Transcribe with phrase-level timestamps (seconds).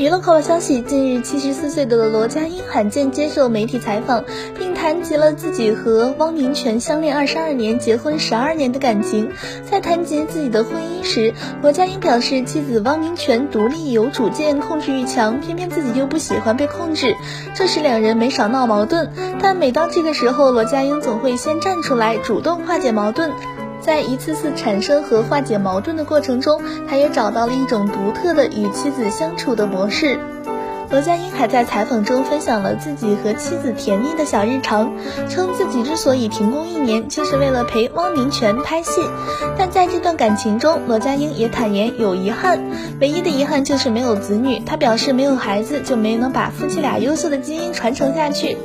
[0.00, 4.24] 娱乐快报消息：近日，七十四岁的罗家英罕见接受媒体采访，
[4.58, 9.30] 并谈及了自己和汪明荃相恋二十二年、结婚十二年的感情。
[9.70, 17.14] 在谈及自己的婚姻时，罗家英表示，妻子汪明荃独立有主见、控制欲强，偏偏自己又不喜欢被控制，
[17.54, 19.12] 这使两人没少闹矛盾。
[19.38, 23.30] 但每当这个时候，罗家英总会先站出来，主动化解矛盾。
[23.80, 30.18] 在一次次产生和化解矛盾的过程中，他也找到了一种独特的与妻子相处的模式。
[30.90, 34.92] 罗家英还在采访中分享了自己和妻子甜蜜的小日常，
[35.28, 39.00] 称自己之所以停工一年，就是为了陪汪明荃拍戏。
[39.56, 42.60] 但在这段感情中，罗家英也坦言有遗憾，
[43.00, 44.58] 唯一的遗憾就是没有子女。
[44.58, 48.56] 他表示，没有孩子就没能把夫妻俩优秀的基因传承下去。